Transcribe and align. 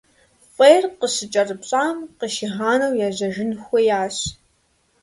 Фӏейр 0.53 0.83
къыщыкӏэрыпщӏам 0.99 1.97
къыщигъанэу 2.19 2.93
ежьэжын 3.07 3.51
хуеящ. 3.63 4.17